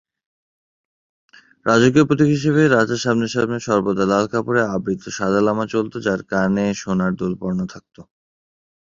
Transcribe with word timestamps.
রাজকীয় 1.65 2.05
প্রতীক 2.07 2.29
হিসেবে 2.35 2.61
রাজার 2.67 3.03
সামনে 3.05 3.27
সামনে 3.27 3.57
সর্বদা 3.67 4.05
লাল 4.11 4.25
কাপড়ে 4.33 4.61
আবৃত 4.75 5.03
সাদা 5.17 5.41
লামা 5.41 5.65
চলতো 5.73 5.97
যার 6.05 6.21
কানে 6.31 6.65
সোনার 6.81 7.11
দুল 7.19 7.33
পরানো 7.41 7.65
থাকতো। 7.73 8.01